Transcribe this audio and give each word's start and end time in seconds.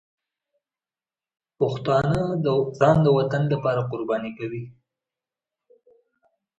پښتانه 1.59 2.21
ځان 2.79 2.97
د 3.05 3.07
وطن 3.17 3.43
لپاره 3.53 3.81
قرباني 3.91 4.31
کوي. 4.37 4.63